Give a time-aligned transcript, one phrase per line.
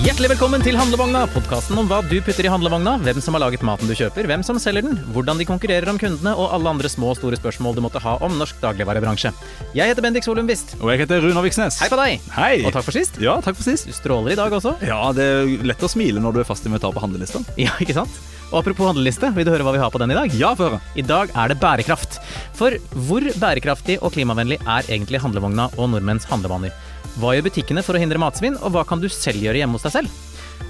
[0.00, 3.60] Hjertelig velkommen til Handlevogna, podkasten om hva du putter i handlevogna, hvem som har laget
[3.68, 6.88] maten du kjøper, hvem som selger den, hvordan de konkurrerer om kundene, og alle andre
[6.88, 9.34] små og store spørsmål du måtte ha om norsk dagligvarebransje.
[9.76, 10.72] Jeg heter Bendik Solum Wist.
[10.80, 11.76] Og jeg heter Runar Viksnes.
[11.84, 12.24] Hei på deg!
[12.32, 12.54] Hei.
[12.64, 13.20] Og takk for sist.
[13.20, 13.90] Ja, takk for sist.
[13.90, 14.72] Du stråler i dag også.
[14.88, 17.44] Ja, det er lett å smile når du er fast invitar på handlelista.
[17.60, 18.16] Ja, ikke sant?
[18.50, 20.32] Og apropos handleliste, vil du høre hva vi har på den i dag?
[20.40, 20.80] Ja, få høre.
[20.96, 22.22] I dag er det bærekraft.
[22.56, 26.72] For hvor bærekraftig og klimavennlig er egentlig handlevogna og nordmenns handlevaner?
[27.18, 29.86] Hva gjør butikkene for å hindre matsvinn, og hva kan du selv gjøre hjemme hos
[29.88, 30.18] deg selv?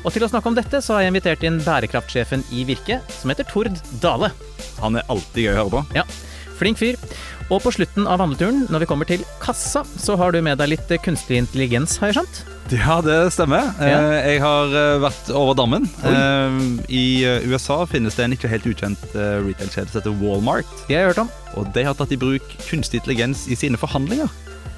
[0.00, 3.32] Og til å snakke om dette, så har jeg invitert inn bærekraftsjefen i Virke, som
[3.32, 4.30] heter Tord Dale.
[4.80, 5.82] Han er alltid gøy å høre på.
[5.98, 6.06] Ja,
[6.56, 6.96] flink fyr.
[7.50, 10.70] Og på slutten av vandreturen, når vi kommer til kassa, så har du med deg
[10.72, 12.42] litt kunstig intelligens, har jeg skjønt?
[12.70, 13.72] Ja, det stemmer.
[13.82, 13.98] Ja.
[13.98, 15.88] Eh, Jeg har eh, vært over dammen.
[16.06, 16.12] Oi.
[16.14, 16.60] Eh,
[16.94, 17.04] I
[17.50, 20.70] USA finnes det en ikke helt ukjent retail-kjede som heter Walmart.
[20.86, 21.32] Det har jeg hørt om.
[21.58, 24.30] Og de har tatt i bruk kunstig intelligens i sine forhandlinger.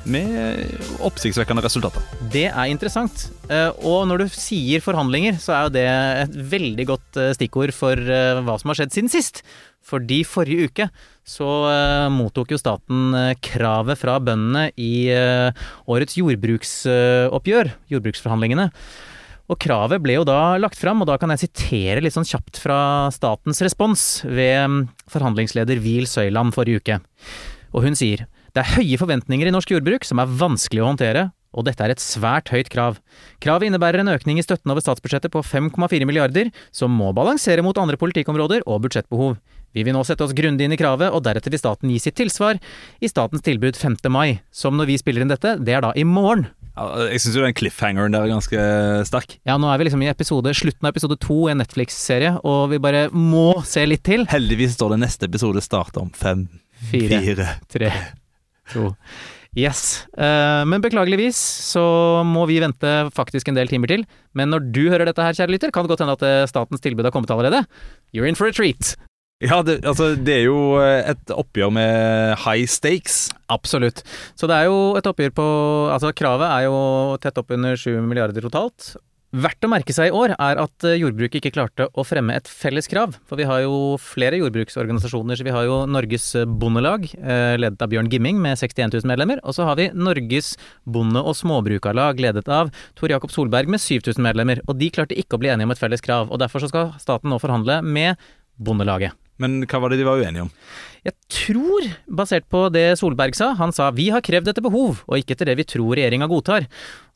[0.02, 0.64] Med
[1.06, 2.02] oppsiktsvekkende resultater.
[2.32, 3.28] Det er interessant.
[3.46, 5.84] Eh, Og når du sier forhandlinger, så er jo det
[6.24, 9.44] et veldig godt eh, stikkord for eh, hva som har skjedd siden sist.
[9.86, 10.88] Fordi forrige uke
[11.26, 11.46] så
[12.10, 15.10] mottok jo staten kravet fra bøndene i
[15.90, 18.68] årets jordbruksoppgjør, jordbruksforhandlingene.
[19.50, 22.60] Og kravet ble jo da lagt fram, og da kan jeg sitere litt sånn kjapt
[22.62, 22.78] fra
[23.14, 24.78] statens respons ved mm,
[25.12, 27.00] forhandlingsleder Wiel Søyland forrige uke.
[27.74, 31.30] Og hun sier det er høye forventninger i norsk jordbruk som er vanskelig å håndtere,
[31.52, 32.98] og dette er et svært høyt krav.
[33.44, 37.76] Kravet innebærer en økning i støtten over statsbudsjettet på 5,4 milliarder, som må balansere mot
[37.80, 39.36] andre politikkområder og budsjettbehov.
[39.72, 42.16] Vi vil nå sette oss grundig inn i kravet, og deretter vil staten gi sitt
[42.20, 42.58] tilsvar
[43.00, 43.98] i statens tilbud 5.
[44.12, 46.46] mai, som når vi spiller inn dette, det er da i morgen.
[46.72, 48.62] Ja, jeg syns den cliffhangeren der er ganske
[49.08, 49.36] sterk.
[49.48, 52.70] Ja, nå er vi liksom i episode, slutten av episode to i en Netflix-serie, og
[52.72, 54.24] vi bare må se litt til.
[54.32, 56.46] Heldigvis står det neste episode starter om fem,
[56.88, 57.48] Fire, fire.
[57.72, 57.90] tre,
[58.70, 58.92] to
[59.52, 60.06] Yes.
[60.16, 61.36] Eh, men beklageligvis
[61.68, 61.82] så
[62.24, 64.04] må vi vente faktisk en del timer til.
[64.32, 66.80] Men når du hører dette her, kjære lytter, kan det godt hende at eh, statens
[66.80, 67.66] tilbud har kommet allerede.
[68.16, 68.94] You're in for a treat.
[69.42, 73.26] Ja, det, altså, det er jo eh, et oppgjør med high stakes.
[73.52, 74.00] Absolutt.
[74.40, 75.48] Så det er jo et oppgjør på
[75.92, 76.76] Altså, kravet er jo
[77.20, 78.94] tett oppunder 7 milliarder totalt.
[79.32, 82.50] Verdt å merke seg i år er at eh, jordbruket ikke klarte å fremme et
[82.52, 83.14] felles krav.
[83.24, 85.38] For vi har jo flere jordbruksorganisasjoner.
[85.40, 86.26] Så vi har jo Norges
[86.60, 89.40] Bondelag, eh, ledet av Bjørn Gimming med 61 000 medlemmer.
[89.40, 90.52] Og så har vi Norges
[90.84, 94.60] Bonde- og Småbrukarlag, ledet av Tor Jakob Solberg med 7000 medlemmer.
[94.68, 96.28] Og de klarte ikke å bli enige om et felles krav.
[96.28, 98.20] Og derfor skal staten nå forhandle med
[98.60, 99.16] Bondelaget.
[99.42, 100.52] Men hva var det de var uenige om?
[101.02, 105.18] Jeg tror, basert på det Solberg sa, han sa vi har krevd etter behov, og
[105.18, 106.68] ikke etter det vi tror regjeringa godtar.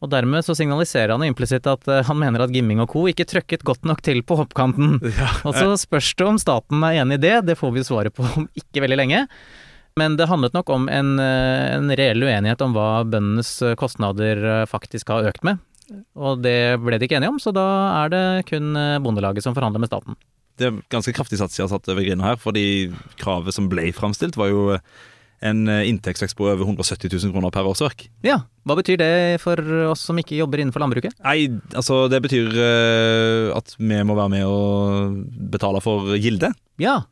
[0.03, 3.04] Og dermed så signaliserer han implisitt at eh, han mener at Gimming og co.
[3.06, 4.98] ikke trøkket godt nok til på hoppkanten.
[5.47, 8.26] Og så spørs det om staten er enig i det, det får vi svaret på
[8.26, 9.22] om ikke veldig lenge.
[9.97, 14.66] Men det handlet nok om en, eh, en reell uenighet om hva bøndenes eh, kostnader
[14.66, 15.62] faktisk har økt med.
[16.19, 17.69] Og det ble de ikke enige om, så da
[18.03, 20.19] er det kun Bondelaget som forhandler med staten.
[20.56, 22.65] Det er ganske kraftig sats de har satt over grinda her, fordi
[23.21, 24.78] kravet som ble framstilt, var jo
[25.44, 28.06] en eh, inntektsvekst på over 170 000 kroner per årsverk.
[28.25, 29.11] Ja, hva betyr det
[29.43, 31.12] for oss som ikke jobber innenfor landbruket?
[31.21, 35.21] Nei, altså det betyr eh, at vi må være med og
[35.53, 36.55] betale for gilde.
[36.81, 37.03] Ja,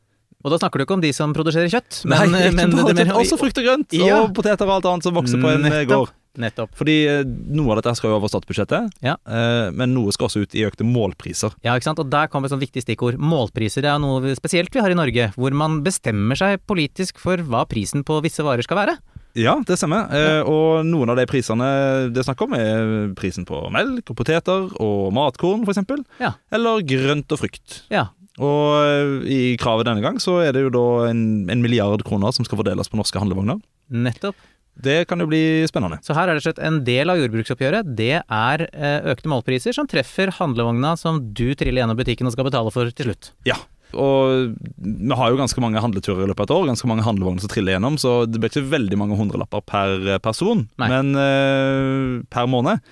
[0.44, 3.12] og da snakker du ikke om de som produserer kjøtt, men, Nei, men, men men
[3.16, 4.22] også frukt og grønt Ja.
[4.24, 5.92] og poteter og alt annet som vokser på en eh, Nettopp.
[6.08, 6.16] gård.
[6.40, 6.72] Nettopp.
[6.74, 7.22] Fordi eh,
[7.54, 9.14] noe av dette skal jo over statsbudsjettet, Ja.
[9.28, 11.54] eh, men noe skal også ut i økte målpriser.
[11.62, 12.00] Ja, ikke sant?
[12.02, 13.18] Og der kommer et sånt viktig stikkord.
[13.22, 17.62] Målpriser er noe spesielt vi har i Norge, hvor man bestemmer seg politisk for hva
[17.70, 18.96] prisen på visse varer skal være.
[19.34, 20.10] Ja, det stemmer.
[20.14, 20.42] Ja.
[20.46, 21.66] og noen av de prisene
[22.14, 25.82] det er snakk om, er prisen på melk og poteter og matkorn, f.eks.
[26.22, 26.34] Ja.
[26.54, 27.80] Eller grønt og frukt.
[27.90, 28.08] Ja.
[28.38, 32.34] Og eh, i kravet denne gang så er det jo da en, en milliard kroner
[32.34, 33.58] som skal fordeles på norske handlevogner.
[33.90, 34.34] Nettopp.
[34.74, 36.00] Det kan jo bli spennende.
[36.02, 37.92] Så her er det slett en del av jordbruksoppgjøret.
[37.96, 42.48] Det er eh, økte målpriser som treffer handlevogna som du triller gjennom butikken og skal
[42.48, 43.30] betale for til slutt.
[43.46, 43.56] Ja.
[43.94, 47.44] Og vi har jo ganske mange handleturer i løpet av et år, ganske mange handlevogner
[47.44, 52.24] som triller gjennom, så det blir ikke veldig mange hundrelapper per eh, person men, eh,
[52.34, 52.82] per måned.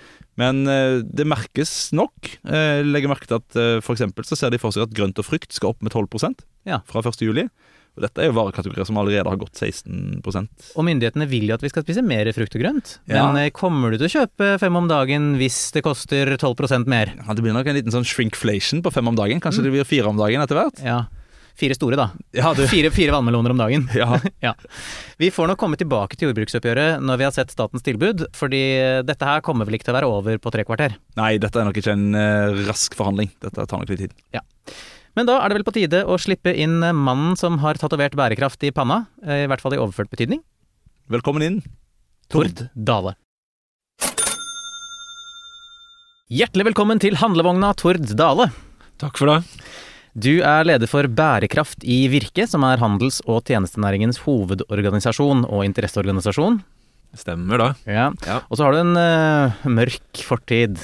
[0.40, 2.30] Men det merkes nok.
[2.48, 5.52] Eh, legger merke til at eksempel så ser de for seg at grønt og frukt
[5.52, 6.78] skal opp med 12% Ja.
[6.88, 7.50] fra 1.
[7.92, 11.64] Og dette er jo varekategorier som allerede har gått 16% Og myndighetene vil jo at
[11.64, 12.94] vi skal spise mer frukt og grønt.
[13.10, 13.26] Ja.
[13.26, 17.12] Men eh, kommer du til å kjøpe fem om dagen hvis det koster 12 mer?
[17.18, 19.42] ja, Det blir nok en liten sånn shrinkflation på fem om dagen.
[19.42, 19.44] Mm.
[19.44, 20.80] Kanskje det blir fire om dagen etter hvert.
[20.80, 21.02] Ja.
[21.58, 22.06] Fire store, da.
[22.32, 22.64] Ja, du.
[22.72, 23.84] Fire, fire vannmeloner om dagen.
[23.96, 24.16] Ja.
[24.42, 24.54] Ja.
[25.20, 28.62] Vi får nok komme tilbake til jordbruksoppgjøret når vi har sett statens tilbud, fordi
[29.06, 30.96] dette her kommer vel ikke til å være over på tre kvarter.
[31.20, 33.30] Nei, dette er nok ikke en uh, rask forhandling.
[33.44, 34.16] Dette tar nok litt tid.
[35.12, 38.64] Men da er det vel på tide å slippe inn mannen som har tatovert bærekraft
[38.64, 40.40] i panna, eh, i hvert fall i overført betydning.
[41.12, 41.62] Velkommen inn.
[42.32, 43.16] Tord Dale.
[46.32, 48.48] Hjertelig velkommen til handlevogna, Tord Dale.
[49.02, 49.42] Takk for det.
[50.16, 56.62] Du er leder for Bærekraft i Virke, som er handels- og tjenestenæringens hovedorganisasjon og interesseorganisasjon.
[57.12, 57.66] Stemmer da.
[57.84, 58.06] Ja.
[58.24, 58.38] Ja.
[58.48, 60.78] Og så har du en uh, mørk fortid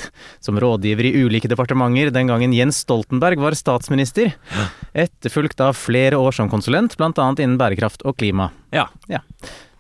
[0.45, 4.35] som rådgiver i ulike departementer den gangen Jens Stoltenberg var statsminister.
[4.93, 7.29] Etterfulgt av flere år som konsulent, bl.a.
[7.39, 8.51] innen bærekraft og klima.
[8.75, 8.91] Ja.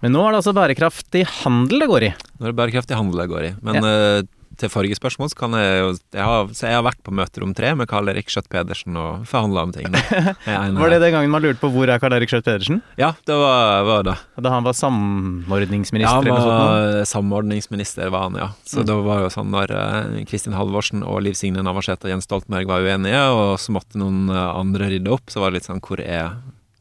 [0.00, 2.10] Men nå er det altså bærekraftig handel det går i.
[2.38, 3.54] Nå er det bærekraftig handel det går i.
[3.66, 4.20] Men eh,
[4.58, 7.44] til forrige spørsmål så kan jeg jo jeg har, Så jeg har vært på møter
[7.46, 9.86] om tre med Karl Erik Skjøtt Pedersen og forhandla om ting.
[10.46, 12.82] Var det den gangen man lurte på hvor er Karl Erik Skjøtt Pedersen?
[13.00, 14.16] Ja, det var, var det.
[14.42, 16.34] Da han var Ja, samordningsminister han sånt?
[16.34, 16.58] nå?
[16.58, 18.48] var samordningsminister, var han, ja.
[18.66, 18.86] Så Mm.
[18.86, 22.66] det var jo sånn når eh, Kristin Halvorsen og Liv Signe Navarsete og Jens Stoltenberg
[22.66, 25.80] var uenige, og så måtte noen eh, andre rydde opp, så var det litt sånn
[25.82, 26.36] Hvor er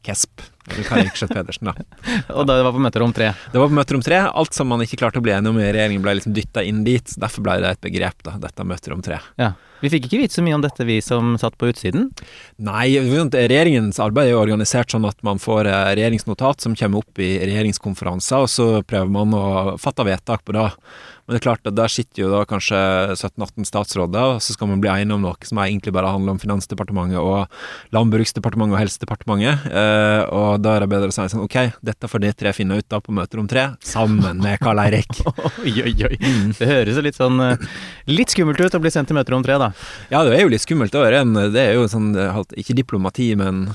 [0.06, 0.40] Kesp?
[0.76, 1.74] Eller Kjøtt-Pedersen da.
[2.38, 3.32] Og det var på møterom tre.
[3.52, 4.20] Det var på møterom tre.
[4.28, 6.84] Alt som man ikke klarte å bli enig om i regjeringen, ble liksom dytta inn
[6.86, 7.16] dit.
[7.20, 9.22] Derfor ble det et begrep, da, dette møterom tre.
[9.40, 9.54] Ja.
[9.78, 12.08] Vi fikk ikke vite så mye om dette, vi som satt på utsiden.
[12.66, 17.22] Nei, regjeringens arbeid er jo organisert sånn at man får eh, regjeringsnotat som kommer opp
[17.22, 19.44] i regjeringskonferanser, og så prøver man å
[19.78, 20.66] fatte vedtak på det.
[21.28, 22.78] Men det er klart at der sitter jo da kanskje
[23.12, 26.42] 17-18 statsråder, og så skal man bli enige om noe som egentlig bare handler om
[26.42, 29.66] Finansdepartementet og Landbruksdepartementet og Helsedepartementet.
[29.68, 32.78] Eh, og da er det bedre å si sånn ok, dette får de tre finne
[32.80, 35.08] ut da på møter om tre, sammen med Karl Eirik.
[35.64, 36.18] Oi, oi, oi.
[36.58, 37.66] Det høres litt sånn eh,
[38.10, 39.70] Litt skummelt ut å bli sendt til møter om tre, da.
[40.12, 40.92] Ja, det er jo litt skummelt.
[40.94, 42.12] Det er, en, det er jo sånn,
[42.58, 43.68] ikke diplomati, men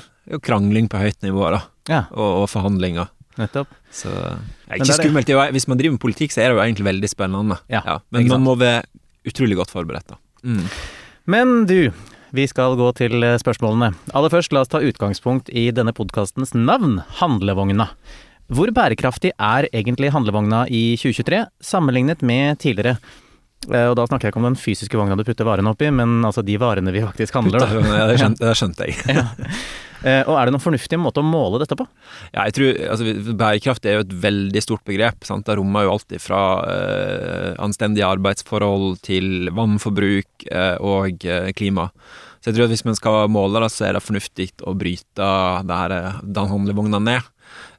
[0.45, 1.61] krangling på høyt nivå, da.
[1.91, 3.09] Ja, Og, og forhandlinger.
[3.39, 3.71] nettopp.
[3.91, 4.27] Så det
[4.69, 5.29] er ikke det skummelt.
[5.33, 7.57] Er Hvis man driver med politikk, så er det jo egentlig veldig spennende.
[7.73, 7.81] Ja,
[8.13, 8.39] men ikke sant.
[8.39, 8.83] man må være
[9.27, 10.19] utrolig godt forberedt, da.
[10.43, 10.65] Mm.
[11.33, 11.77] Men du,
[12.33, 13.91] vi skal gå til eh, spørsmålene.
[14.17, 17.89] Aller først, la oss ta utgangspunkt i denne podkastens navn, Handlevogna.
[18.53, 22.97] Hvor bærekraftig er egentlig handlevogna i 2023, sammenlignet med tidligere?
[23.69, 26.19] Eh, Og da snakker jeg ikke om den fysiske vogna du putter varene oppi, men
[26.25, 27.63] altså de varene vi faktisk handler.
[27.63, 27.83] Da.
[28.01, 28.97] Ja, det, skjønte, det skjønte jeg.
[29.13, 31.85] Eh, Og er det noen fornuftig måte å måle dette på?
[32.33, 35.23] Ja, jeg tror, altså, Bærekraft er jo et veldig stort begrep.
[35.27, 35.47] Sant?
[35.47, 41.89] Det rommer jo alt fra eh, anstendige arbeidsforhold til vannforbruk eh, og eh, klima.
[42.43, 45.27] Så jeg tror at hvis man skal måle det, så er det fornuftig å bryte
[45.63, 47.29] eh, den handlevogna ned.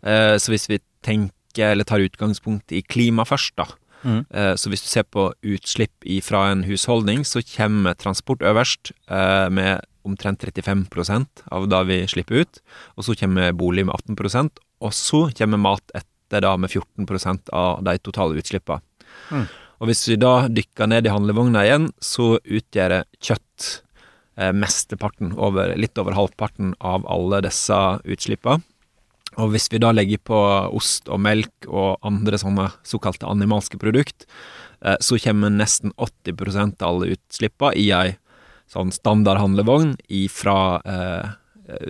[0.00, 3.69] Eh, så hvis vi tenker, eller tar utgangspunkt i klima først, da.
[4.05, 4.27] Mhm.
[4.31, 9.49] Eh, Så hvis du ser på utslipp fra en husholdning, så kommer transport øverst eh,
[9.49, 12.61] med omtrent 35% av det vi slipper ut.
[12.99, 17.85] Og så kommer bolig med 18% og så kommer mat etter da med 14% av
[17.87, 18.83] de totale utslippene.
[19.31, 19.47] Mm.
[19.83, 23.69] Og hvis vi da dykker ned i handlevogna igjen, så utgjør kjøtt
[24.39, 28.65] eh, mesteparten, over, litt over halvparten av alle disse utslippene.
[29.41, 30.39] Og hvis vi da legger på
[30.77, 34.29] ost og melk og andre sånne såkalte animalske produkt,
[34.85, 38.17] eh, så kommer nesten 80 av alle utslippene i ei
[38.71, 39.97] sånn standard handlevogn
[40.33, 41.35] fra eh,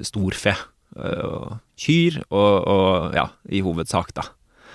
[0.02, 0.56] storfe.
[0.96, 4.28] eh, og kyr, og, og ja, i hovedsak, da.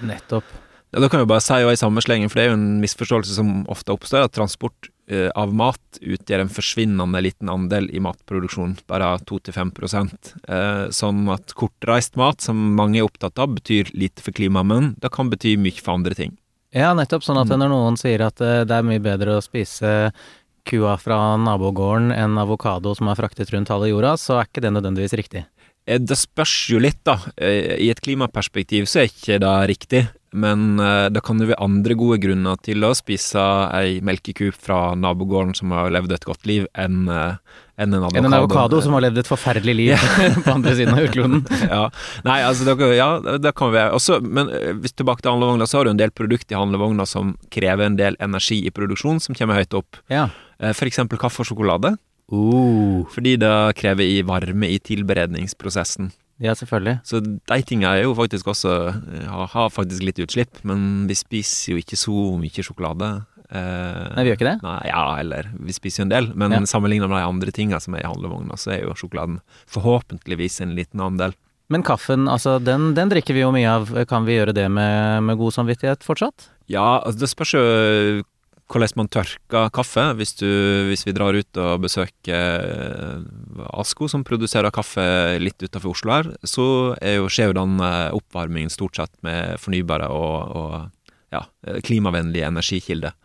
[0.04, 0.48] Nettopp.
[0.89, 2.81] Ja, da kan vi bare si jo i samme slengen, for det er jo en
[2.81, 8.01] misforståelse som ofte oppstår, at transport eh, av mat utgjør en forsvinnende liten andel i
[8.03, 14.23] matproduksjon, bare 2-5% eh, Sånn at kortreist mat, som mange er opptatt av, betyr lite
[14.25, 16.35] for klimaet, men det kan bety mye for andre ting.
[16.75, 17.25] Ja, nettopp.
[17.25, 20.11] Sånn at når noen sier at eh, det er mye bedre å spise
[20.69, 24.75] kua fra nabogården enn avokado som er fraktet rundt halve jorda, så er ikke det
[24.75, 25.47] nødvendigvis riktig.
[25.89, 27.16] Det spørs jo litt, da.
[27.42, 30.04] I et klimaperspektiv så er ikke det riktig.
[30.31, 33.42] Men eh, det kan jo være andre gode grunner til å spise
[33.74, 37.40] ei melkeku fra nabogården som har levd et godt liv, enn eh,
[37.80, 38.28] enn en avokado.
[38.28, 40.04] En avokado som har levd et forferdelig liv
[40.44, 41.45] på andre siden av jordkloden.
[41.71, 41.81] ja.
[42.28, 43.09] Nei, altså det, kan- ja,
[43.40, 46.14] det kan være også, Men eh, hvis tilbake til handlevogna, så har du en del
[46.14, 50.02] produkt i handlevogna som krever en del energi i produksjon, som kommer høyt opp.
[50.12, 50.28] Ja.
[50.59, 51.95] Eksempel kaffe og sjokolade.
[52.30, 56.12] Uh, Fordi det krever i varme i tilberedningsprosessen.
[56.39, 56.99] Ja, selvfølgelig.
[57.03, 61.17] Så de tinga er jo faktisk også eh, har, har faktisk litt utslipp, men vi
[61.19, 63.09] spiser jo ikke så mye sjokolade.
[63.49, 64.57] Eh, Nei, vi gjør ikke det?
[64.63, 66.59] Nei, ja, eller vi spiser jo en del, men Ja.
[66.69, 70.75] sammenlignet med de andre tinga som er i handlevogna, så er jo sjokoladen forhåpentligvis en
[70.77, 71.33] liten andel.
[71.69, 73.91] Men kaffen, altså, den, den drikker vi jo mye av.
[74.09, 76.47] Kan vi gjøre det med, med god samvittighet fortsatt?
[76.69, 77.61] Ja, altså det spørs jo
[78.69, 80.04] hvordan man tørker kaffe.
[80.19, 80.47] Hvis, du,
[80.90, 85.04] hvis vi drar ut og besøker eh, Asko, som produserer kaffe
[85.42, 90.56] litt utenfor Oslo her, så jo, skjer jo den oppvarmingen stort sett med fornybare og,
[90.56, 91.44] og ja,
[91.85, 93.18] klimavennlige energikilder.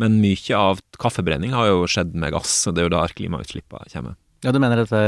[0.00, 3.90] Men mye av kaffebrenning har jo skjedd med gass, og det er jo der klimautslippene
[3.92, 4.16] kommer.
[4.40, 5.00] Ja, du mener dette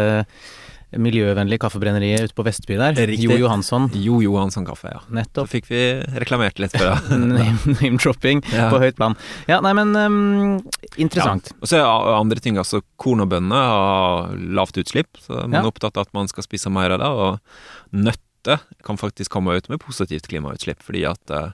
[1.01, 2.97] miljøvennlige kaffebrenneriet ute på Vestby der.
[3.09, 3.25] Riktig.
[3.31, 3.87] Jo Johansson.
[3.97, 5.01] Jo Johansson kaffe, ja.
[5.09, 5.49] Nettopp.
[5.49, 5.81] Så fikk vi
[6.21, 7.19] reklamert litt for det.
[7.23, 8.69] Name- Name-dropping Ja.
[8.73, 9.17] på høyt plan.
[9.49, 10.61] Ja, nei, men um,
[11.01, 11.53] interessant.
[11.63, 15.63] Og så er andre ting, altså korn og bønner har lavt utslipp, så man Ja.
[15.65, 17.09] er opptatt av at man skal spise mer av det.
[17.09, 21.53] Og nøtter kan faktisk komme ut med positivt klimautslipp, fordi at eh,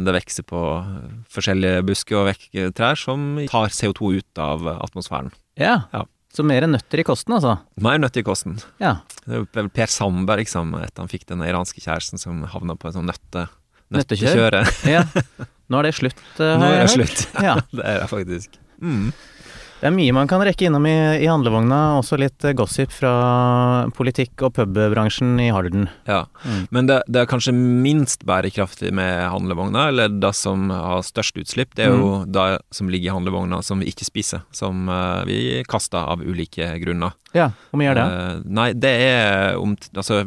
[0.00, 0.60] det vokser på
[1.32, 5.30] forskjellige busker og trær som tar CO2 ut av atmosfæren.
[5.60, 5.84] Ja.
[5.94, 6.02] Ja.
[6.34, 7.56] Så mer nøtter i kosten, altså.
[7.84, 8.56] Mer nøtter i kosten.
[8.82, 8.96] Ja.
[9.24, 12.96] Det vel Per Sandberg som etter han fikk den iranske kjæresten som havna på en
[12.98, 13.44] sånn nøtte...
[13.94, 14.56] Nøttekjør?
[14.58, 14.94] Nøttekjøre.
[14.96, 15.04] ja.
[15.70, 17.14] Nå er det slutt, eh, Nå har er jeg det hørt.
[17.14, 17.44] slutt.
[17.46, 17.54] Ja.
[17.78, 18.58] Det er det faktisk.
[18.82, 19.06] Mm.
[19.80, 21.78] Det er mye man kan rekke innom i, i handlevogna.
[21.98, 23.10] Også litt eh, gossip fra
[23.96, 25.88] politikk- og pubbransjen i Halden.
[26.08, 26.22] Ja.
[26.46, 26.62] Mm.
[26.74, 31.74] Men det, det er kanskje minst bærekraftig med handlevogna, eller det som har størst utslipp,
[31.76, 32.32] det er jo Mm.
[32.32, 35.38] det som ligger i handlevogna som vi ikke spiser, som eh, vi
[35.68, 37.12] kaster av ulike grunner.
[37.34, 38.04] Ja, hvor mye er det?
[38.04, 40.20] Uh, nei, det er om, altså,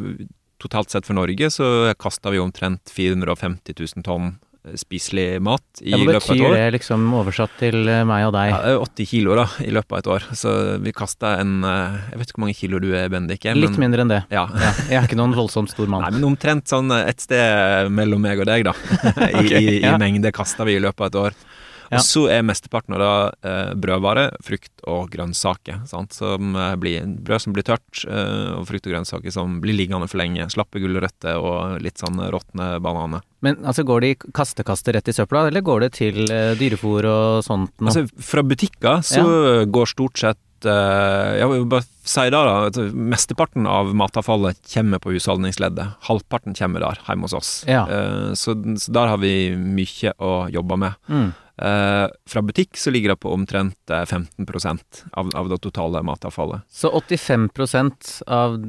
[0.59, 4.33] totalt sett for Norge så kaster vi omtrent 450 000 tonn
[4.75, 6.43] spiselig mat i Ja, løpet av et år.
[6.43, 8.51] Hva betyr det liksom oversatt til eh, meg og deg?
[8.51, 11.53] Ja, det er 80 kilo da, i løpet av et år, så vi kasta en
[11.63, 13.45] eh, Jeg vet ikke hvor mange kilo du er, Bendik?
[13.45, 14.21] er, Litt men- mindre enn det.
[14.33, 14.47] Ja.
[14.51, 16.03] Ja, jeg er ikke noen voldsomt stor mann.
[16.07, 18.73] Nei, men omtrent sånn et sted mellom meg og deg, da.
[19.31, 21.39] I, okay, i, i mengde kasta vi i løpet av et år.
[21.87, 21.99] Ja.
[21.99, 25.83] Og så er mesteparten av det eh, brødvare, frukt og grønnsaker.
[25.89, 26.15] Sant?
[26.17, 30.09] Som eh, blir, brød som blir tørt, eh, og frukt og grønnsaker som blir liggende
[30.11, 30.49] for lenge.
[30.53, 33.23] Slappe gulrøtter og litt sånn råtne bananer.
[33.45, 37.45] Men altså, går de kastekaster rett i søpla, eller går det til eh, dyrefòr og
[37.45, 37.93] sånt noe?
[37.93, 39.23] Altså, fra butikker så
[39.69, 42.85] går stort sett eh, Jeg vil bare si det, da.
[43.13, 45.99] Mesteparten av matavfallet kommer på husholdningsleddet.
[46.09, 47.51] Halvparten kommer der, hjemme hos oss.
[47.69, 47.85] Ja.
[47.85, 51.03] Eh, så, så der har vi mye å jobbe med.
[51.11, 51.27] mm.
[51.57, 56.67] Eh, fra butikk så ligger det på omtrent eh, 15% av, av det totale matavfallet.
[56.69, 58.59] Så 85% av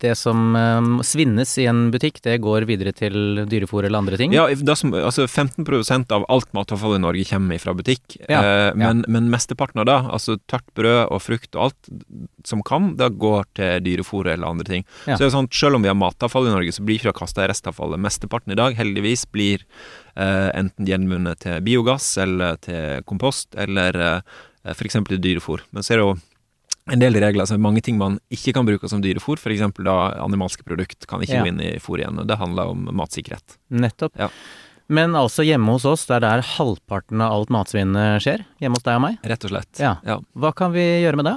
[0.00, 4.32] det som eh, svinnes i en butikk, det går videre til dyrefòr eller andre ting?
[4.32, 8.18] Ja, som, altså 15% av alt matavfall i Norge kommer fra butikk.
[8.28, 11.90] Ja, Eh, men, men mesteparten av det, altså tørt brød og frukt og alt
[12.46, 14.86] som kan, det går til dyrefòr eller andre ting.
[15.04, 15.14] Ja.
[15.14, 17.18] Så det er sånn, Selv om vi har matavfall i Norge, så blir ikke det
[17.20, 18.00] kasta i restavfallet.
[18.00, 20.09] Mesteparten i dag, heldigvis, blir eh,
[20.54, 24.20] enten gjenvunnet til biogass eller til kompost, eller eh,
[24.74, 24.98] f.eks.
[25.08, 25.60] til dyrefôr.
[25.72, 26.16] Men så er det jo
[26.90, 29.62] en del regler, altså mange ting man ikke kan bruke som dyrefôr, f.eks.
[29.84, 31.44] da animalske produkt kan ikke Ja.
[31.44, 32.18] gå inn i fôr igjen.
[32.18, 33.58] og Det handler om matsikkerhet.
[33.70, 34.16] Nettopp.
[34.18, 34.28] Ja.
[34.90, 38.42] Men altså hjemme hos oss, det er der halvparten av alt matsvinnet skjer?
[38.58, 39.18] Hjemme hos deg og meg?
[39.22, 39.70] Rett og slett.
[39.78, 39.92] Ja.
[40.04, 40.16] Ja.
[40.34, 41.36] Hva kan vi gjøre med det?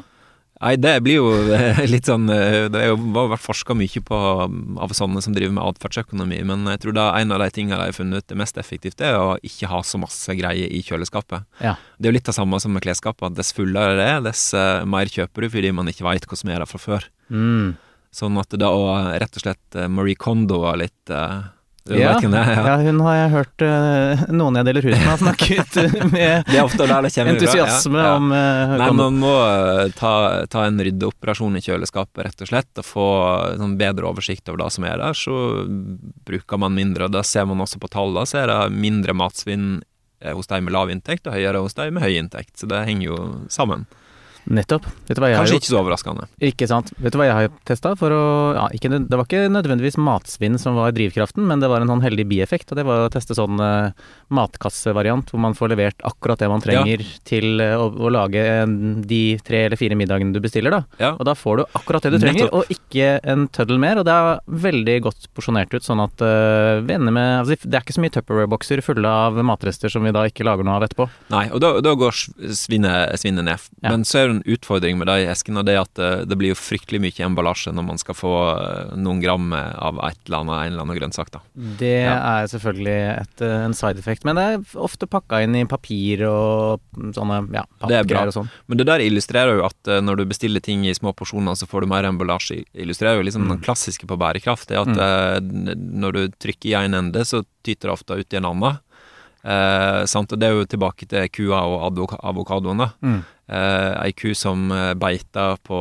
[0.62, 4.20] Nei, det blir jo eh, litt sånn eh, Det er jo vært forska mye på
[4.46, 7.80] um, av sånne som driver med atferdsøkonomi, men jeg tror da en av de tingene
[7.80, 10.70] de har funnet ut det mest effektivt, det er å ikke ha så masse greier
[10.70, 11.48] i kjøleskapet.
[11.64, 11.76] Ja.
[11.98, 14.46] Det er jo litt det samme som med klesskapet, at dess fullere det er, dess
[14.58, 17.10] eh, mer kjøper du fordi man ikke veit hva som er der fra før.
[17.34, 17.74] Mm.
[18.14, 21.14] Sånn at da å rett og slett Marie Kondo var litt
[21.92, 25.74] Ja, ja, hun har jeg hørt eh, noen jeg deler hus med har snakket
[26.14, 28.06] med er entusiasme ja.
[28.06, 28.14] Ja.
[28.16, 30.14] om uh, Nei, man må eh, ta,
[30.48, 33.08] ta en ryddeoperasjon i kjøleskapet, rett og slett, og få
[33.60, 35.18] sånn bedre oversikt over det som er der.
[35.18, 35.36] Så
[36.24, 39.74] bruker man mindre, og det ser man også på tallene, så er det mindre matsvinn
[40.24, 42.56] hos de med lav inntekt, og høyere hos de med høy inntekt.
[42.62, 43.20] Så det henger jo
[43.52, 43.84] sammen.
[44.44, 44.88] Nettopp.
[45.08, 46.28] Kanskje ikke så overraskende.
[46.44, 46.92] Ikke sant.
[47.00, 48.24] Vet du hva jeg har testa for å
[48.58, 52.04] ja, ikke, Det var ikke nødvendigvis matsvinn som var drivkraften, men det var en sånn
[52.04, 53.94] heldig bieffekt, og det var å teste sånn uh,
[54.34, 58.76] matkassevariant hvor man får levert akkurat det man trenger til uh, å, å lage en,
[59.08, 60.84] de tre eller fire middagene du bestiller, da.
[61.00, 61.14] Ja.
[61.16, 62.68] Og da får du akkurat det du trenger, Nettopp.
[62.68, 64.02] og ikke en tøddel mer.
[64.02, 67.78] Og det er veldig godt porsjonert ut, sånn at uh, vi ender med altså, Det
[67.78, 70.88] er ikke så mye Tupperware-bokser fulle av matrester som vi da ikke lager noe av
[70.90, 71.08] etterpå.
[71.34, 72.18] Nei, og da, da går
[72.58, 73.70] svinnet, svinnet ned.
[73.82, 73.94] Ja.
[73.94, 76.38] Men så er det en utfordring med de eskene, og det er at eh, det
[76.40, 80.20] blir jo fryktelig mye emballasje når man skal få eh, noen gram eh, av et
[80.26, 81.32] eller annet, en eller annen grønnsak.
[81.36, 81.42] da.
[81.80, 82.18] Det Ja.
[82.42, 86.82] er selvfølgelig et, en side effect, men det er ofte pakka inn i papir og
[87.16, 88.52] sånne ja, er pappgreier og sånn.
[88.68, 91.86] Men det der illustrerer jo at når du bestiller ting i små porsjoner, så får
[91.86, 92.64] du mer emballasje.
[92.74, 93.50] Illustrerer jo liksom Mm.
[93.58, 94.70] den klassiske på bærekraft.
[94.70, 95.74] Det er at mm.
[96.00, 98.80] når du trykker i en ende, så tyter det ofte ut i en annen.
[99.44, 100.32] Eh, sant?
[100.32, 102.30] Og det er jo tilbake til kua og avokadoene.
[102.32, 102.84] avokadoen.
[103.04, 103.24] Mm.
[103.54, 105.80] Eh, ei ku som eh, beiter på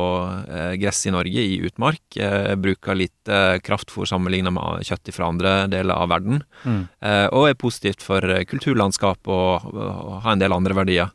[0.51, 5.53] eh, gress i Norge, i utmark, eh, bruker lite kraftfôr sammenlignet med kjøtt fra andre
[5.71, 6.87] deler av verden, Mm.
[7.01, 11.11] eh, og er positivt for eh, kulturlandskap og, og har en del andre verdier.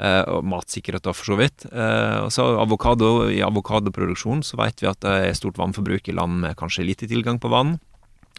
[0.00, 1.66] Eh, og matsikkerhet da, for så vidt.
[1.70, 6.12] Eh, og så avokado, I avokadoproduksjon så vet vi at det er stort vannforbruk i
[6.16, 7.76] land med kanskje lite tilgang på vann.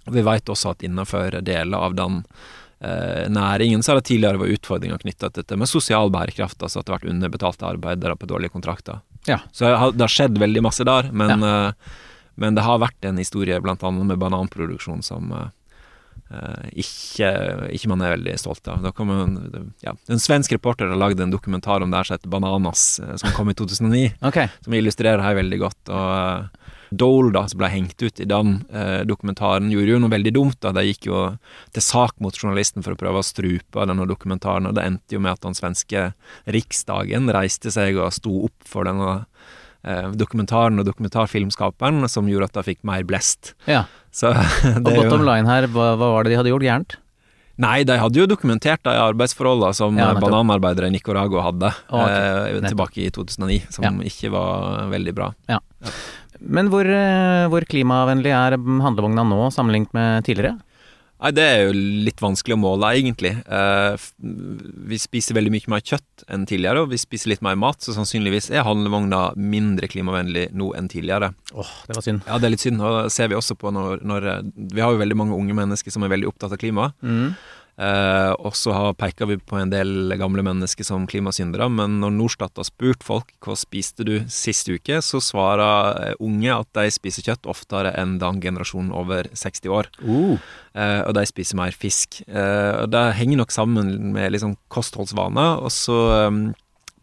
[0.08, 2.42] Og vi vet også at innenfor deler av den eh,
[2.84, 6.86] næringen så har det tidligere vært utfordringer knytta til dette med sosial bærekraft, altså at
[6.86, 9.00] det har vært underbetalte arbeidere på dårlige kontrakter.
[9.28, 9.40] Ja.
[9.52, 11.72] Så det har- skjedd veldig masse der, men, eh,
[12.36, 15.48] men det har vært en historie annet med bananproduksjon som eh,
[16.34, 17.30] eh, ikke,
[17.72, 18.84] ikke man er veldig stolt av.
[19.00, 23.00] En, ja, en svensk reporter har lagd en dokumentar om det her som heter Bananas,
[23.00, 24.50] eh, som kom i 2009 okay.
[24.62, 25.90] som illustrerer her veldig godt.
[25.90, 26.50] Og
[27.00, 30.60] Dole, da, som ble hengt ut i den eh, dokumentaren, gjorde jo noe veldig dumt.
[30.64, 30.74] da.
[30.76, 31.26] De gikk jo
[31.76, 35.24] til sak mot journalisten for å prøve å strupe denne dokumentaren, og det endte jo
[35.24, 36.12] med at den svenske
[36.46, 39.24] riksdagen reiste seg og sto opp for denne
[39.84, 43.54] eh, dokumentaren og dokumentarfilmskaperen, som gjorde at de fikk mer blest.
[43.70, 43.86] Ja.
[44.14, 44.34] Så
[44.78, 47.00] Og bottom line her, hva, hva var det de hadde gjort gærent?
[47.62, 52.56] Nei, de hadde jo dokumentert de arbeidsforholdene som Ja, bananarbeidere i Nicaragua hadde oh, okay.
[52.58, 55.30] eh, tilbake i 2009, som ikke var veldig bra.
[56.44, 60.60] Men hvor, eh, hvor klimavennlig er handlevogna nå sammenlignet med tidligere?
[61.24, 63.32] Nei, det er jo litt vanskelig å måle, egentlig.
[63.48, 64.08] Eh,
[64.90, 67.96] vi spiser veldig mye mer kjøtt enn tidligere, og vi spiser litt mer mat, så
[67.96, 71.32] sannsynligvis er handlevogna mindre klimavennlig nå enn tidligere.
[71.56, 72.28] Åh, det var synd.
[72.28, 74.42] Ja, det er litt synd, og det ser vi også på når, når eh,
[74.76, 76.98] Vi har jo veldig mange unge mennesker som er veldig opptatt av klimaet.
[77.00, 77.38] Mm.
[77.74, 82.60] Eh, og så peker vi på en del gamle mennesker som klimasyndere, men når Norstat
[82.62, 87.26] har spurt folk hva spiste du sist uke, så svarer eh, unge at de spiser
[87.26, 89.90] kjøtt oftere enn den generasjonen over 60 år.
[90.06, 90.38] Uh.
[90.78, 92.22] Eh, og de spiser mer fisk.
[92.28, 95.64] Eh, og Det henger nok sammen med liksom kostholdsvaner.
[95.64, 96.54] Og så um,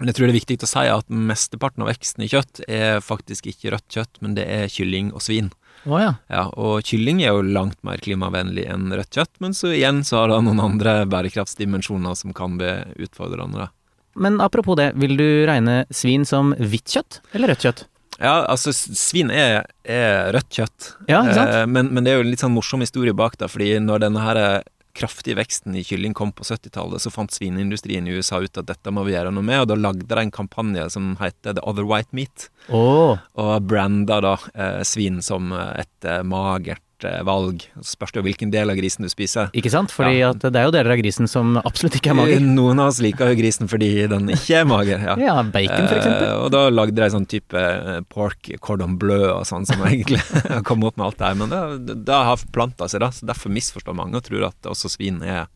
[0.00, 3.03] Men jeg tror det er viktig å si at mesteparten av veksten i kjøtt er
[3.05, 5.50] faktisk ikke rødt kjøtt, men det er kylling og svin.
[5.89, 6.15] Å ja.
[6.29, 10.23] Ja, Og kylling er jo langt mer klimavennlig enn rødt kjøtt, men så igjen så
[10.23, 13.71] har det noen andre bærekraftsdimensjoner som kan bli utfordrende.
[14.21, 17.87] Men apropos det, vil du regne svin som hvitt kjøtt eller rødt kjøtt?
[18.21, 20.91] Ja, altså svin er, er rødt kjøtt.
[21.09, 21.23] Ja?
[21.25, 24.05] Eh, men, men det er jo en litt sånn morsom historie bak det, fordi når
[24.05, 24.43] denne her
[24.97, 28.92] kraftige veksten i kylling kom på 70-tallet, så fant svineindustrien i USA ut at dette
[28.94, 31.87] må vi gjøre noe med, og da lagde de en kampanje som heter The Other
[31.88, 33.18] White Meat, oh.
[33.38, 36.85] og branda da eh, svin som eh, et eh, magert
[37.26, 37.64] valg.
[37.80, 39.49] Så spørs det jo hvilken del av grisen du spiser.
[39.57, 39.90] ikke sant?
[39.95, 40.33] Fordi Ja.
[40.33, 42.40] det er jo deler av grisen som absolutt ikke er mager.
[42.40, 44.99] Noen av oss liker jo grisen fordi den ikke er mager.
[45.00, 45.17] ja.
[45.30, 46.28] Ja, bacon for eksempel.
[46.28, 50.21] Eh, og da lagde de sånn type eh, pork cordon bleu og sånn, som egentlig
[50.69, 51.39] kom opp med alt det her.
[51.41, 51.49] Men
[51.86, 53.10] det, det har forplanta seg, da.
[53.15, 55.47] Så derfor misforstår mange og tror at også svin er,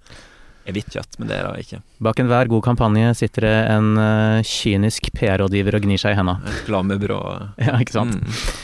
[0.65, 1.81] er hvitt kjøtt, men det er det ikke.
[2.01, 6.39] Bak enhver god kampanje sitter det en uh, kynisk PR-rådgiver og gnir seg i henda.
[6.61, 7.19] Reklamebyrå.
[7.67, 8.17] Ja, ikke sant?
[8.17, 8.64] Mm.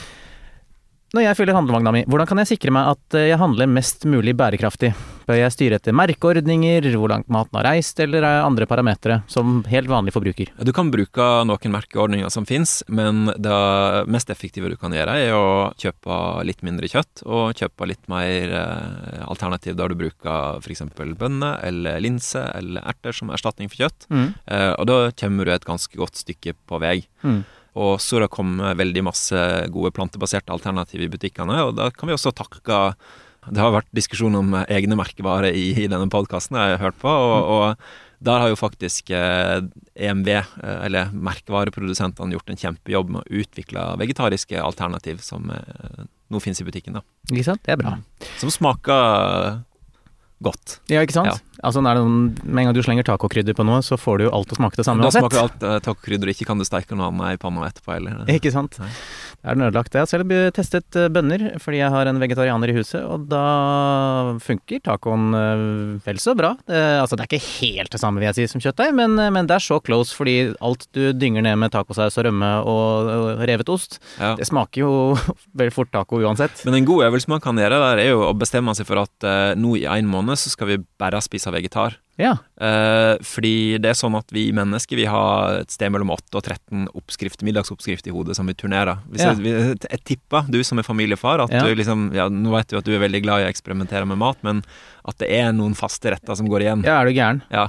[1.11, 4.05] Når jeg fyller handlevogna mi, hvordan kan jeg sikre meg at eh, jeg handler mest
[4.07, 4.93] mulig bærekraftig?
[5.27, 9.65] Bør jeg styre etter merkeordninger, hvor langt maten har reist, eller er andre parametere, som
[9.71, 10.53] helt vanlig forbruker?
[10.63, 13.59] Du kan bruke noen merkeordninger som fins, men det
[14.11, 15.45] mest effektive du kan gjøre, er å
[15.83, 20.87] kjøpe litt mindre kjøtt, og kjøpe litt mer eh, alternativ der du bruker f.eks.
[20.95, 24.07] bønner eller linser eller erter som erstatning for kjøtt.
[24.15, 24.29] Mm.
[24.47, 27.01] Eh, og da kommer du et ganske godt stykke på vei.
[27.27, 27.43] Mm.
[27.81, 32.11] Og så har det kommet veldig masse gode plantebaserte alternativ i butikkene, og da kan
[32.11, 32.83] vi også takke
[33.49, 37.09] Det har vært diskusjon om egne merkevarer i, i denne podkasten jeg har hørt på,
[37.09, 39.63] og, og der har jo faktisk eh,
[39.97, 46.43] EMV, eh, eller merkevareprodusentene, gjort en kjempejobb med å utvikle vegetariske alternativ som eh, nå
[46.45, 47.05] finnes i butikken, da.
[47.31, 47.65] Ikke sant?
[47.65, 47.97] Det er bra.
[48.43, 49.63] Som smaker
[50.45, 50.81] godt.
[50.91, 51.33] Ja, ikke sant?
[51.33, 51.39] Ja.
[51.61, 54.25] Altså, når det noen, Med en gang du slenger tacokrydder på noe, så får du
[54.25, 56.65] jo alt til å smake det samme Da smaker alt uh, tacokrydder, ikke kan du
[56.65, 58.23] steike noe annet i panna etterpå heller.
[58.39, 58.79] Ikke sant?
[58.81, 58.89] Nei.
[59.41, 59.95] Da er den ødelagt.
[59.97, 63.45] Jeg har selv testet eh, bønner fordi jeg har en vegetarianer i huset, og da
[64.45, 65.63] funker tacoen eh,
[66.05, 66.51] vel så bra.
[66.69, 69.49] Det, altså, det er ikke helt det samme, vil jeg si, som kjøttdeig, men, men
[69.49, 73.45] det er så close fordi alt du dynger ned med tacosaus og rømme og, og
[73.49, 74.35] revet ost, Ja.
[74.37, 74.93] det smaker jo
[75.61, 76.61] veldig fort taco uansett.
[76.69, 79.25] Men en god øvelse man kan gjøre der, er jo å bestemme seg for at
[79.25, 81.97] uh, nå i en måned så skal vi bare spise vegetar.
[82.21, 82.35] Ja.
[82.61, 86.43] Eh, fordi det er sånn at vi mennesker vi har et sted mellom 8 og
[86.45, 88.99] 13 oppskrift, middagsoppskrift i hodet som vi turnerer.
[89.09, 89.33] Hvis Ja.
[89.33, 91.63] jeg, jeg tipper, du som er familiefar, at Ja.
[91.65, 94.19] du liksom ja, Nå vet du at du er veldig glad i å eksperimentere med
[94.19, 94.63] mat, men
[95.09, 96.85] at det er noen faste retter som går igjen.
[96.85, 97.43] ja, er du gæren?
[97.51, 97.69] Ja.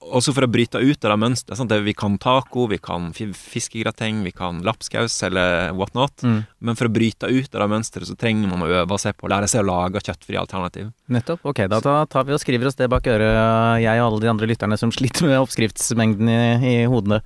[0.00, 1.72] Også for å bryte ut av det mønsteret.
[1.84, 6.24] Vi kan taco, vi kan fiskegrateng, vi kan lapskaus eller whatnot.
[6.24, 6.40] Mm.
[6.64, 9.28] Men for å bryte ut av det mønsteret, så trenger man å øve seg på
[9.28, 10.88] å lære seg å lage kjøttfrie alternativ.
[11.12, 11.44] Nettopp.
[11.52, 14.48] Ok, da tar vi og skriver oss det bak øret, jeg og alle de andre
[14.48, 17.20] lytterne som sliter med oppskriftsmengden i, i hodene.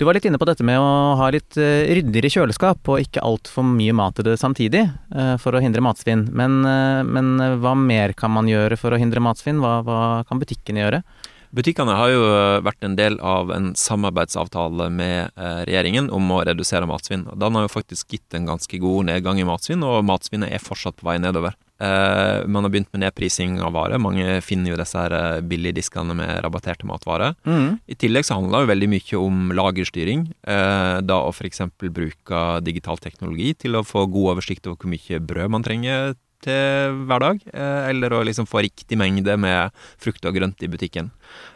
[0.00, 3.20] Du var litt inne på dette med å ha litt eh, ryddigere kjøleskap og ikke
[3.20, 6.22] altfor mye mat i det samtidig, eh, for å hindre matsvinn.
[6.32, 9.60] Men, eh, men eh, hva mer kan man gjøre for å hindre matsvinn?
[9.60, 11.02] Hva, hva kan butikkene gjøre?
[11.50, 16.44] Butikkene har jo eh, vært en del av en samarbeidsavtale med eh, regjeringen om å
[16.46, 17.26] redusere matsvinn.
[17.34, 21.00] Den har jo faktisk gitt en ganske god nedgang i matsvinn, og matsvinnet er fortsatt
[21.00, 21.58] på vei nedover.
[21.82, 23.98] Eh, man har begynt med nedprising av varer.
[23.98, 27.34] Mange finner jo disse her billigdiskene med rabatterte matvarer.
[27.42, 27.80] Mm.
[27.82, 30.26] I tillegg så handler det veldig mye om lagerstyring.
[30.46, 31.64] Da å f.eks.
[31.82, 36.96] bruke digital teknologi til å få god oversikt over hvor mye brød man trenger til
[37.08, 37.42] hver dag.
[37.52, 41.10] Eh, eller å liksom få riktig mengde med frukt og grønt i butikken.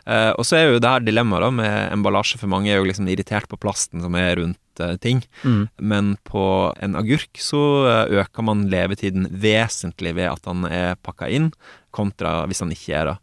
[0.06, 2.88] Eh, og så er jo det her dilemmaet da med emballasje, for mange er jo
[2.88, 5.24] liksom irritert på plasten som er rundt eh, ting.
[5.42, 5.62] Mm.
[5.78, 6.46] Men på
[6.84, 7.62] en agurk så
[8.04, 11.52] øker man levetiden vesentlig ved at den er pakka inn,
[11.94, 13.18] kontra hvis den ikke er det.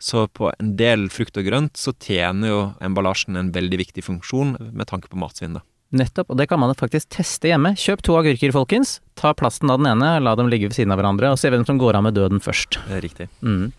[0.00, 4.54] Så på en del frukt og grønt så tjener jo emballasjen en veldig viktig funksjon
[4.72, 5.58] med tanke på matsvinn.
[5.58, 5.64] da.
[5.90, 7.72] Nettopp, og det kan man faktisk teste hjemme.
[7.78, 9.00] Kjøp to agurker, folkens.
[9.18, 11.66] Ta plasten av den ene, la dem ligge ved siden av hverandre, og se hvem
[11.66, 12.78] som går av med døden først.
[12.86, 13.26] Det er riktig.
[13.42, 13.72] Mm.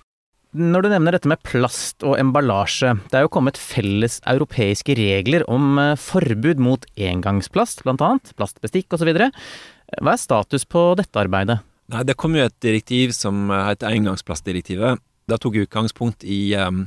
[0.52, 5.45] Når du nevner dette med plast og emballasje, det er jo kommet felles europeiske regler
[5.47, 9.13] om eh, forbud mot engangsplast, blant annet, plastbestikk osv.
[9.15, 11.62] Hva er status på dette arbeidet?
[11.91, 15.00] Nei, det kom jo et direktiv som eh, heter engangsplastdirektivet.
[15.32, 16.84] Det tok utgangspunkt i um,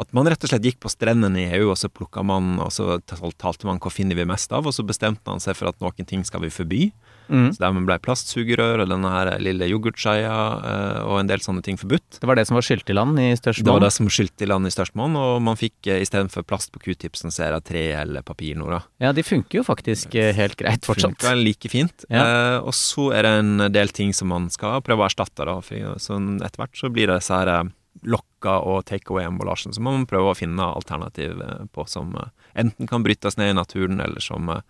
[0.00, 2.72] at man rett og slett gikk på strendene i EU, og så plukka man, og
[2.74, 5.80] så talte man hva finner vi mest av, og så bestemte man seg for at
[5.82, 6.88] noen ting skal vi forby.
[7.28, 7.54] Mm.
[7.54, 10.34] Så dermed ble plastsugerør og denne her lille yoghurtskeia
[10.70, 12.18] eh, og en del sånne ting forbudt.
[12.20, 14.44] Det var det som var skylt i land i størst Det var det som skylt
[14.44, 17.56] i land i størst monn, og man fikk eh, istedenfor plast på q-tipsen, så er
[17.56, 18.82] det tre eller papir da.
[19.02, 21.16] Ja, de funker jo faktisk eh, helt greit fortsatt.
[21.16, 22.04] Funker like fint.
[22.10, 22.26] Ja.
[22.26, 25.56] Eh, og så er det en del ting som man skal prøve å erstatte, da.
[25.64, 27.72] For sånn etter hvert så blir det disse her
[28.04, 32.32] lokka og takeaway-emballasjen så må man prøve å finne alternativ eh, på, som eh,
[32.64, 34.64] enten kan brytes ned i naturen, eller som eh,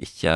[0.00, 0.34] ikke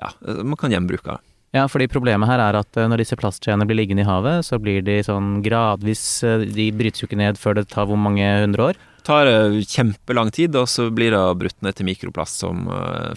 [0.00, 1.18] Ja, man kan gjenbruke.
[1.52, 4.80] Ja, fordi problemet her er at når disse plastskjeene blir liggende i havet, så blir
[4.80, 8.80] de sånn gradvis De brytes jo ikke ned før det tar hvor mange hundre år?
[8.80, 9.28] Det tar
[9.68, 12.64] kjempelang tid, og så blir det brutt ned til mikroplast som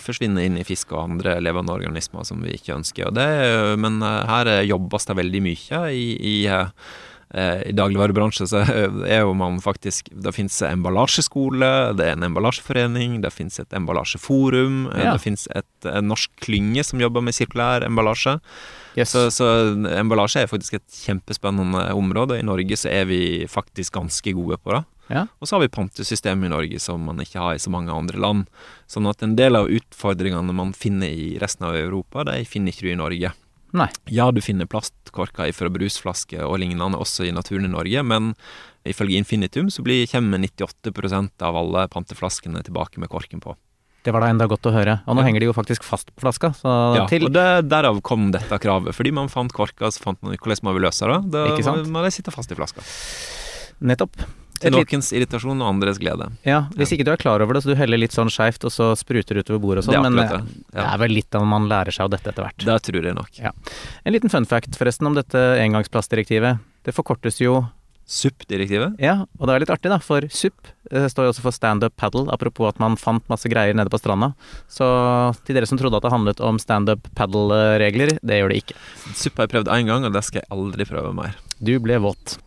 [0.03, 3.15] forsvinner inn i fisk og andre levende organismer som vi ikke ønsker.
[3.15, 3.27] Det,
[3.79, 6.38] men her jobbes det veldig mye i, i
[7.33, 8.61] I dagligvarebransjen så
[9.15, 14.91] er jo man faktisk Det fins emballasjeskole, det er en emballasjeforening, det finnes et emballasjeforum,
[14.93, 15.13] eh, Ja.
[15.15, 18.38] det finnes et, en norsk klynge som jobber med sirkulær emballasje.
[18.95, 19.09] Yes.
[19.11, 19.47] Så, så
[19.97, 22.38] emballasje er faktisk et kjempespennende område.
[22.39, 24.83] I Norge så er vi faktisk ganske gode på det.
[25.11, 25.25] Ja.
[25.41, 28.17] Og så har vi pantesystem i Norge som man ikke har i så mange andre
[28.21, 28.45] land.
[28.89, 32.88] Sånn at en del av utfordringene man finner i resten av Europa, de finner ikke
[32.88, 33.33] du i Norge.
[33.75, 33.89] Nei.
[34.07, 38.31] Ja, du finner plastkorker fra brusflasker og lignende også i naturen i Norge, men
[38.88, 43.55] ifølge Infinitum så blir, kommer 98% av alle panteflaskene tilbake med korken på.
[44.05, 44.99] Det var da enda godt å høre.
[45.09, 45.25] Og nå Ja.
[45.25, 48.59] henger de jo faktisk fast på flaska, så Ja, til og det, derav kom dette
[48.61, 48.93] kravet.
[48.93, 51.31] Fordi man fant korka, så fant man hvordan man vil løse det.
[51.31, 52.85] Da må de sitte fast i flaska.
[53.81, 54.13] Nettopp.
[54.61, 56.29] Til nokens noens irritasjon og andres glede.
[56.47, 58.73] Ja, Hvis ikke du er klar over det, så du heller litt sånn skeivt, og
[58.73, 60.27] så spruter utover bordet og sånn, men det.
[60.31, 60.41] Ja.
[60.41, 60.85] det.
[60.85, 62.65] er vel litt av man lærer seg av dette etter hvert.
[62.65, 63.41] Det tror jeg nok.
[64.05, 66.63] En liten fun fact forresten om dette engangsplastdirektivet.
[66.85, 67.65] Det forkortes jo
[68.05, 68.99] SUP-direktivet.
[69.01, 71.95] Ja, og det er litt artig, da, for SUP eh, står jo også for standup
[71.97, 74.35] paddle, apropos at man fant masse greier nede på stranda.
[74.69, 74.85] Så
[75.47, 78.77] til dere som trodde at det handlet om standup paddle-regler, det gjør det ikke.
[79.09, 81.39] SUP har jeg prøvd én gang, og det skal jeg aldri prøve mer.
[81.57, 82.37] Du ble våt.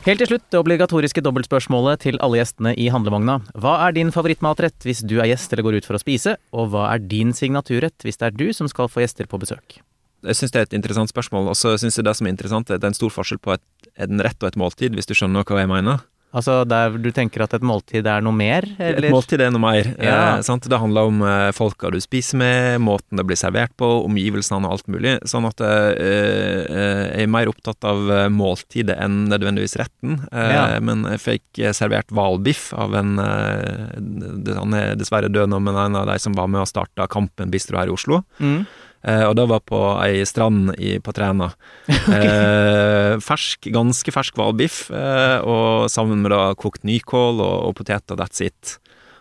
[0.00, 3.34] Helt til slutt det obligatoriske dobbeltspørsmålet til alle gjestene i handlevogna.
[3.52, 6.70] Hva er din favorittmatrett hvis du er gjest eller går ut for å spise, og
[6.72, 9.76] hva er din signaturrett hvis det er du som skal få gjester på besøk?
[10.24, 12.72] Jeg syns det er et interessant spørsmål, og så syns jeg det som er interessant,
[12.72, 13.66] er at det er en stor forskjell på et,
[14.00, 16.00] en rett og et måltid, hvis du skjønner hva jeg mener.
[16.30, 19.08] Altså der du tenker at et måltid er noe mer, eller?
[19.08, 19.88] Et måltid er noe mer.
[19.98, 20.36] Ja.
[20.36, 20.68] Eh, sant?
[20.70, 24.76] Det handler om eh, folka du spiser med, måten det blir servert på, omgivelsene og
[24.76, 25.16] alt mulig.
[25.26, 30.20] Sånn at eh, eh, jeg er mer opptatt av eh, måltidet enn nødvendigvis retten.
[30.30, 30.62] Eh, Ja.
[30.82, 35.76] Men jeg fikk eh, servert hvalbiff av en eh, Han er dessverre død nå, men
[35.78, 38.22] en av de som var med og starta Kampen bistro her i Oslo.
[38.38, 38.62] Mm.
[39.00, 41.52] Eh, og det var på ei strand i, på Træna.
[42.10, 48.18] Eh, fersk, ganske fersk hvalbiff, eh, og sammen med da kokt nykål og, og poteter,
[48.18, 48.76] that's it.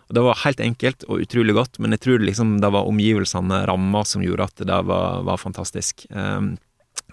[0.10, 3.62] Og Det var helt enkelt og utrolig godt, men jeg tror liksom det var omgivelsene,
[3.70, 6.08] ramma, som gjorde at det var, var fantastisk.
[6.10, 6.56] Um,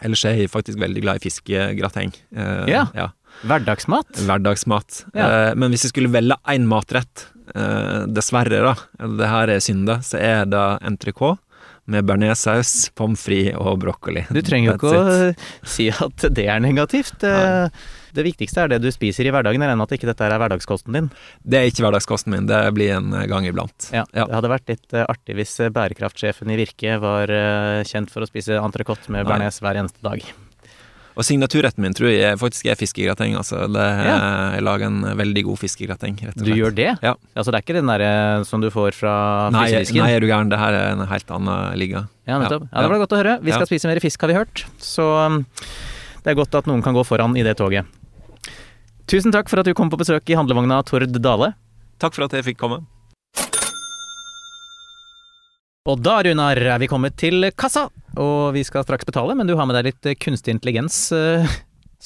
[0.00, 2.14] ellers er jeg faktisk veldig glad i fiskegrateng.
[2.32, 2.86] Uh, Ja.
[2.96, 3.10] ja.
[3.44, 4.16] Hverdagsmat?
[4.24, 5.02] Hverdagsmat.
[5.12, 5.26] Ja.
[5.28, 8.74] Uh, men hvis jeg skulle velge én matrett, uh, dessverre, da,
[9.20, 11.36] det her er synde, så er det entrecôte
[11.92, 14.24] med bearnéssaus, pommes frites og brokkoli.
[14.34, 17.22] Du trenger jo ikke å si at det er negativt.
[17.22, 17.68] Nei.
[18.16, 19.60] Det viktigste er det du spiser i hverdagen.
[19.60, 21.10] Jeg regner med at ikke dette er hverdagskosten din.
[21.44, 23.90] Det er ikke hverdagskosten min, det blir en gang iblant.
[23.92, 24.24] Ja, Ja.
[24.24, 28.24] Det hadde vært litt eh, artig hvis eh, bærekraftsjefen i Virke var eh, kjent for
[28.24, 30.24] å spise entrecôte med bearnés hver eneste dag.
[31.16, 33.36] Og signaturretten min tror jeg faktisk er fiskegrateng.
[33.40, 33.62] Altså.
[33.72, 34.16] Det, Ja.
[34.56, 36.44] Jeg lager en veldig god fiskegrateng, rett og slett.
[36.44, 36.90] Du gjør det?
[37.02, 37.14] Ja.
[37.34, 39.14] Altså det er ikke den derre som du får fra
[39.50, 40.02] Nei, frysedisken?
[40.04, 40.50] nei, er du gæren.
[40.52, 42.06] Det her er en helt annen liga.
[42.28, 42.68] Ja, nettopp.
[42.68, 43.38] Ja, det var godt å høre.
[43.40, 44.66] Vi skal spise mer fisk, har vi hørt.
[44.82, 45.44] Så um,
[46.22, 47.86] det er godt at noen kan gå foran i det toget.
[49.06, 51.54] Tusen takk for at du kom på besøk i handlevogna, Tord Dale.
[52.02, 52.82] Takk for at jeg fikk komme.
[55.86, 57.84] Og da, Runar, er vi kommet til kassa,
[58.18, 61.46] og vi skal straks betale, men du har med deg litt kunstig intelligens eh,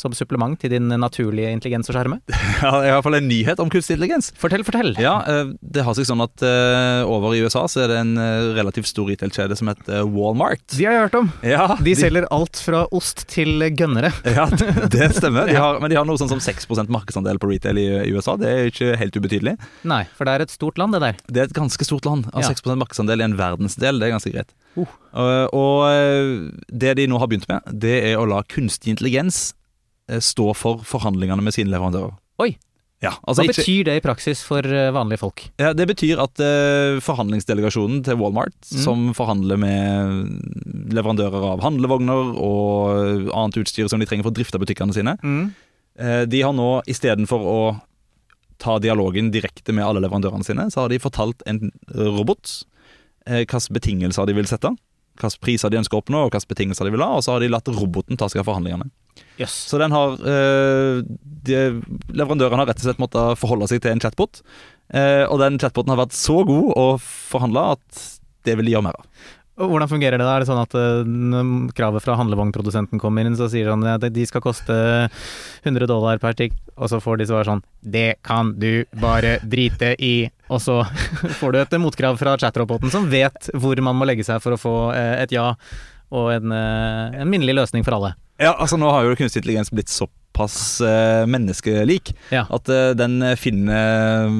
[0.00, 2.20] som supplement til din naturlige intelligens og sjarme?
[2.60, 4.30] Ja, i hvert fall en nyhet om kunstig intelligens.
[4.40, 4.90] Fortell, fortell.
[5.00, 8.10] Ja, eh, Det har seg sånn at eh, over i USA så er det en
[8.20, 10.64] eh, relativt stor retail-kjede som heter Walmart.
[10.74, 11.30] De har jeg hørt om.
[11.46, 14.12] Ja, De selger alt fra ost til gønnere.
[14.40, 15.48] Ja, det stemmer.
[15.50, 18.36] De har, men de har noe sånn som 6% markedsandel på retail i, i USA.
[18.40, 19.56] Det er ikke helt ubetydelig.
[19.88, 21.18] Nei, for det er et stort land, det der.
[21.28, 22.28] Det er et ganske stort land.
[22.34, 22.52] Og Ja.
[22.52, 24.52] 6% markedsandel i en verdensdel, det er ganske greit.
[24.78, 24.86] Uh.
[25.20, 29.50] Og, og det de nå har begynt med, det er å la kunstig intelligens
[30.18, 32.16] stå for forhandlingene med sine leverandører.
[32.42, 32.56] Oi.
[33.00, 35.46] Ja, altså Hva ikke, betyr det i praksis for eh, vanlige folk?
[35.56, 38.80] ja, det betyr at uh, forhandlingsdelegasjonen til Walmart, Mm.
[38.84, 44.60] som forhandler med leverandører av handlevogner og annet utstyr som de trenger for å drifte
[44.60, 45.16] butikkene sine,
[46.00, 47.80] Eh, De har nå istedenfor å
[48.58, 52.64] ta dialogen direkte med alle leverandørene sine, så har de fortalt en robot
[53.28, 54.70] uh, hvilke betingelser de vil sette,
[55.20, 57.40] hvilke priser de ønsker å oppnå, og hvilke betingelser de vil ha, og så har
[57.40, 58.88] de latt roboten ta seg av forhandlingene.
[59.40, 59.56] Jøss.
[59.70, 61.00] Så den har eh,
[61.48, 61.58] de,
[62.12, 64.42] Leverandøren har rett og slett måttet forholde seg til en chatbot,
[64.92, 68.08] eh, og den chatboten har vært så god å forhandle at
[68.48, 69.28] det vil de gjøre mer av.
[69.60, 70.34] Hvordan fungerer det da?
[70.38, 74.24] Er det sånn at når kravet fra handlevognprodusenten kommer inn, så sier han at de
[74.24, 74.72] skal koste
[75.66, 79.92] 100 dollar per stykk, og så får de svar sånn Det kan du bare drite
[80.00, 80.30] i.
[80.48, 80.78] Og så
[81.42, 84.60] får du et motkrav fra chatroboten som vet hvor man må legge seg for å
[84.60, 85.50] få et ja
[86.10, 88.14] og en, en minnelig løsning for alle.
[88.40, 92.46] Ja, altså Nå har jo kunstig intelligens blitt såpass uh, menneskelik Ja.
[92.48, 94.30] at uh, den finner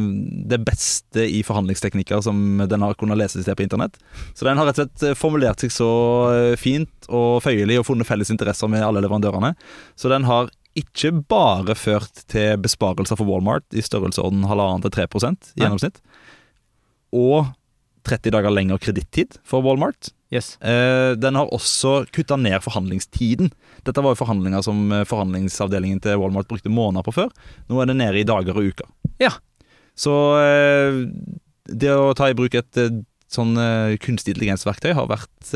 [0.51, 3.99] det beste i forhandlingsteknikker som den har kunnet lese seg på internett.
[4.35, 5.91] Så den har rett og slett eh, formulert seg så
[6.33, 9.53] eh, fint og føyelig og funnet felles interesser med alle leverandørene.
[9.99, 15.07] Så den har ikke bare ført til besparelser for Walmart i størrelsesorden halvannen til 3
[15.07, 15.39] i Nei.
[15.65, 15.99] gjennomsnitt,
[17.13, 17.51] og
[18.07, 20.11] 30 dager lengre kredittid for Walmart.
[20.31, 20.55] Yes.
[20.63, 23.51] Eh, den har også kutta ned forhandlingstiden.
[23.87, 27.33] Dette var jo forhandlinger som eh, forhandlingsavdelingen til Walmart brukte måneder på før.
[27.69, 28.91] Nå er det nede i dager og uker.
[29.23, 29.35] Ja.
[29.99, 31.01] Så eh,
[31.71, 32.85] det å ta i bruk et
[33.31, 33.55] sånn
[34.03, 35.53] kunstig intelligensverktøy har vært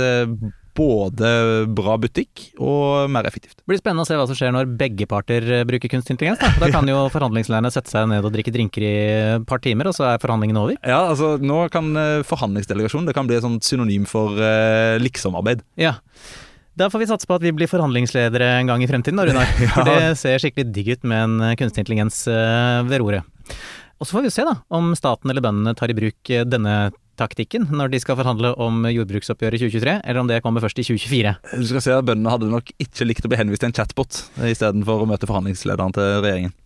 [0.75, 1.29] både
[1.75, 3.61] bra butikk og mer effektivt.
[3.61, 6.41] Det blir spennende å se hva som skjer når begge parter eh, bruker kunstig intelligens.
[6.43, 8.95] Da, da kan jo forhandlingslærerne sette seg ned og drikke drinker i
[9.37, 10.79] et par timer, og så er forhandlingen over.
[10.81, 15.63] Ja, altså Nå kan eh, forhandlingsdelegasjon det kan bli et sånt synonym for eh, liksomarbeid.
[15.81, 15.97] Ja.
[16.75, 19.47] Da får vi satse på at vi blir forhandlingsledere en gang i fremtiden, da, Runar.
[19.77, 23.23] For det ser skikkelig digg ut med en eh, kunstig intelligens ved roret.
[24.03, 26.75] Og så får vi se da, om staten eller bøndene tar i bruk denne
[27.18, 30.87] taktikken når de skal forhandle om jordbruksoppgjøret i 2023, eller om det kommer først i
[30.87, 31.35] 2024.
[31.61, 34.22] Du skal se at Bøndene hadde nok ikke likt å bli henvist til en chatbot
[34.50, 36.57] istedenfor å møte forhandlingslederen til regjeringen.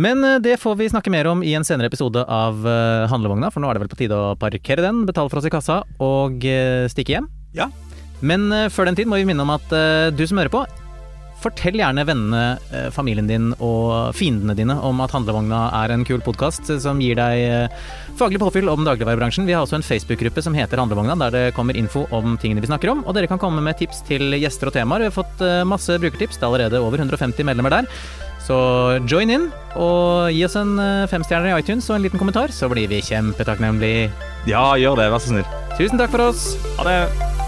[0.00, 3.52] Men eh, det får vi snakke mer om i en senere episode av eh, Handlevogna,
[3.52, 5.82] for nå er det vel på tide å parkere den, betale for oss i kassa
[6.00, 7.30] og eh, stikke hjem.
[7.56, 7.70] Ja.
[8.20, 9.70] Men før den tid må vi minne om at
[10.12, 10.60] du som hører på,
[11.40, 16.20] fortell gjerne vennene, eh, familien din og fiendene dine om at Handlevogna er en kul
[16.24, 17.84] podkast som gir deg eh,
[18.18, 19.46] faglig påfyll om dagligvarebransjen.
[19.48, 22.70] Vi har også en Facebook-gruppe som heter Handlevogna, der det kommer info om tingene vi
[22.70, 23.04] snakker om.
[23.06, 25.06] Og dere kan komme med tips til gjester og temaer.
[25.06, 26.38] Vi har fått eh, masse brukertips.
[26.40, 27.88] Det er allerede over 150 medlemmer der.
[28.40, 28.56] Så
[29.06, 30.72] join in, og gi oss en
[31.12, 34.08] femstjerner i iTunes og en liten kommentar, så blir vi kjempetakknemlige.
[34.48, 35.60] Ja, gjør det, vær så snill.
[35.76, 36.48] Tusen takk for oss.
[36.80, 37.39] Ha det.